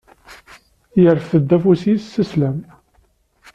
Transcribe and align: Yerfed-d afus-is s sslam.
Yerfed-d 1.01 1.49
afus-is 1.55 2.03
s 2.11 2.15
sslam. 2.29 2.59